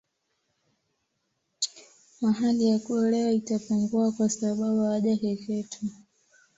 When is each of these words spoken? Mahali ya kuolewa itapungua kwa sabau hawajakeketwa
Mahali 2.21 2.67
ya 2.69 2.79
kuolewa 2.79 3.31
itapungua 3.31 4.11
kwa 4.11 4.29
sabau 4.29 4.77
hawajakeketwa 4.77 5.89